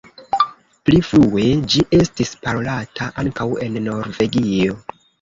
[0.89, 1.45] Pli frue
[1.75, 4.85] ĝi estis parolata ankaŭ en Norvegio.